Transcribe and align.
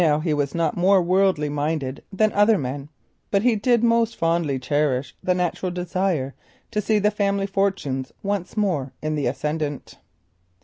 He 0.23 0.33
was 0.33 0.55
not 0.55 0.75
more 0.75 0.99
worldly 0.99 1.47
minded 1.47 2.01
than 2.11 2.31
are 2.31 2.37
other 2.39 2.57
men, 2.57 2.89
but 3.29 3.43
he 3.43 3.55
did 3.55 3.83
fondly 3.83 4.57
cherish 4.57 5.15
a 5.23 5.35
natural 5.35 5.71
desire 5.71 6.33
to 6.71 6.81
see 6.81 6.97
the 6.97 7.11
family 7.11 7.45
fortunes 7.45 8.11
once 8.23 8.57
more 8.57 8.93
in 9.03 9.13
the 9.13 9.27
ascendant. 9.27 9.97